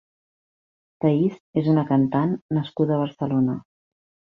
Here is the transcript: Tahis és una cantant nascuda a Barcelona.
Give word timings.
Tahis 1.05 1.37
és 1.63 1.71
una 1.75 1.85
cantant 1.93 2.37
nascuda 2.61 2.97
a 2.97 3.03
Barcelona. 3.07 3.65